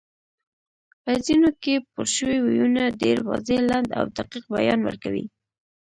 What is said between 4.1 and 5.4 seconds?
دقیق بیان ورکوي